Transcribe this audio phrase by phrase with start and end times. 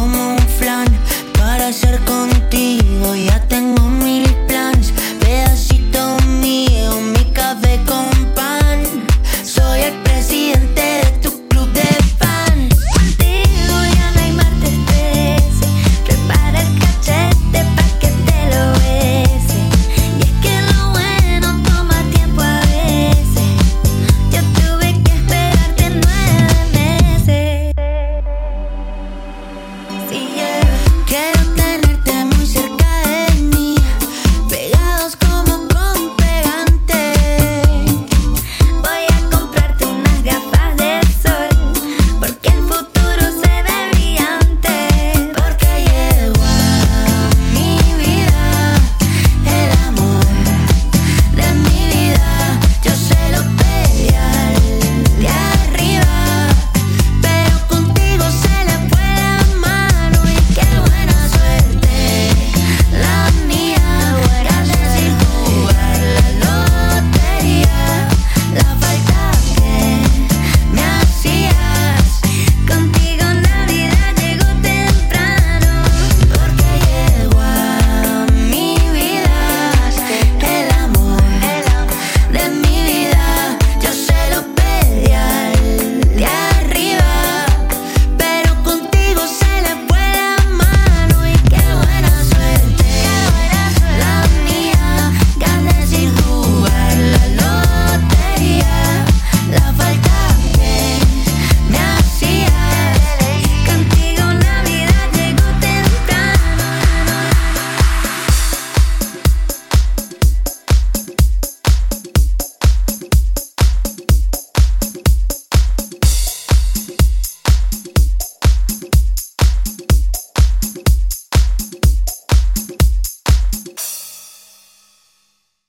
[0.00, 0.88] como un flan
[1.38, 3.14] para ser contigo.
[3.14, 3.69] Ya tengo